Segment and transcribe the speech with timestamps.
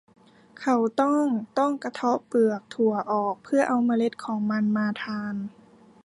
[0.61, 1.25] เขาต้อง
[1.57, 5.35] ต้องกระเทาะเปลือกถั่วออก เพื่อเอาเมล็ดของมันมาทาน